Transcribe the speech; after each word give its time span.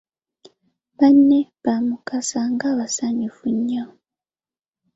Banne 0.97 1.39
ba 1.63 1.73
Mukasa 1.87 2.39
nga 2.51 2.69
basanyufu 2.77 3.45
nnyo 3.55 3.85